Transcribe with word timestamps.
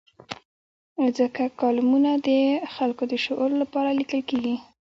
ځکه 1.17 1.43
کالمونه 1.61 2.11
د 2.27 2.29
خلکو 2.75 3.03
د 3.11 3.13
شعور 3.25 3.51
لپاره 3.61 3.95
لیکل 3.99 4.21
کېږي. 4.29 4.55